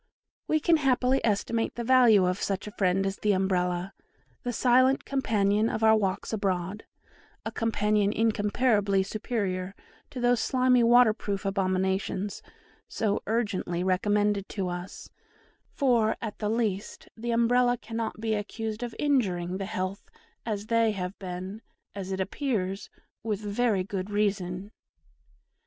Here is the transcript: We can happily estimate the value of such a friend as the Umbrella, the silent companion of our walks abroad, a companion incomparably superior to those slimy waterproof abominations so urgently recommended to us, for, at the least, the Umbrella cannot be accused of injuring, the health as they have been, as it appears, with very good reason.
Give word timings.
We 0.47 0.59
can 0.59 0.77
happily 0.77 1.21
estimate 1.23 1.75
the 1.75 1.83
value 1.83 2.25
of 2.25 2.41
such 2.41 2.65
a 2.65 2.71
friend 2.71 3.05
as 3.05 3.17
the 3.17 3.33
Umbrella, 3.33 3.93
the 4.41 4.51
silent 4.51 5.05
companion 5.05 5.69
of 5.69 5.83
our 5.83 5.95
walks 5.95 6.33
abroad, 6.33 6.85
a 7.45 7.51
companion 7.51 8.11
incomparably 8.11 9.03
superior 9.03 9.75
to 10.09 10.19
those 10.19 10.39
slimy 10.39 10.81
waterproof 10.81 11.45
abominations 11.45 12.41
so 12.87 13.21
urgently 13.27 13.83
recommended 13.83 14.49
to 14.49 14.69
us, 14.69 15.11
for, 15.71 16.17
at 16.19 16.39
the 16.39 16.49
least, 16.49 17.07
the 17.15 17.29
Umbrella 17.29 17.77
cannot 17.77 18.19
be 18.19 18.33
accused 18.33 18.81
of 18.81 18.95
injuring, 18.97 19.57
the 19.57 19.65
health 19.67 20.09
as 20.47 20.65
they 20.65 20.93
have 20.93 21.15
been, 21.19 21.61
as 21.93 22.11
it 22.11 22.19
appears, 22.19 22.89
with 23.21 23.39
very 23.41 23.83
good 23.83 24.09
reason. 24.09 24.71